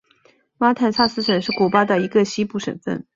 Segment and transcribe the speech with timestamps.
[0.57, 3.05] 马坦萨斯省是古巴的一个西部省份。